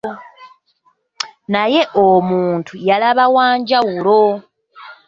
[1.53, 4.19] Naye omuntu yalaba wa njawulo.